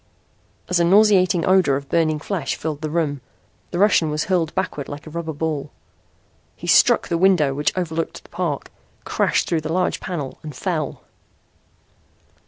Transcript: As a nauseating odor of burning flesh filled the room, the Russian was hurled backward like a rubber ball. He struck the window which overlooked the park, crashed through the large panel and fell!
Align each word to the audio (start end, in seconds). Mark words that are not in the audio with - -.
As 0.67 0.79
a 0.79 0.83
nauseating 0.83 1.45
odor 1.45 1.75
of 1.75 1.87
burning 1.87 2.17
flesh 2.17 2.55
filled 2.55 2.81
the 2.81 2.89
room, 2.89 3.21
the 3.69 3.77
Russian 3.77 4.09
was 4.09 4.23
hurled 4.23 4.51
backward 4.55 4.89
like 4.89 5.05
a 5.05 5.11
rubber 5.11 5.31
ball. 5.31 5.69
He 6.55 6.65
struck 6.65 7.07
the 7.07 7.19
window 7.19 7.53
which 7.53 7.71
overlooked 7.77 8.23
the 8.23 8.29
park, 8.29 8.71
crashed 9.03 9.47
through 9.47 9.61
the 9.61 9.71
large 9.71 9.99
panel 9.99 10.39
and 10.41 10.55
fell! 10.55 11.03